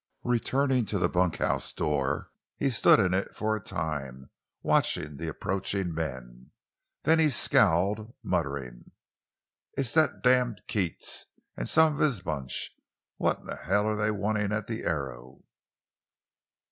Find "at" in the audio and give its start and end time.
14.51-14.65